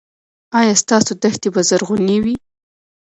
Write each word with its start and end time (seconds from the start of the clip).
ایا 0.59 0.73
ستاسو 0.83 1.11
دښتې 1.23 1.49
به 1.53 1.61
زرغونې 1.69 2.17
وي؟ 2.23 2.35